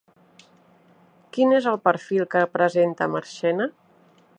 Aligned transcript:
Quin 1.37 1.53
és 1.59 1.69
el 1.73 1.79
perfil 1.89 2.27
que 2.33 2.45
presenta 2.59 3.11
Marchena? 3.19 3.71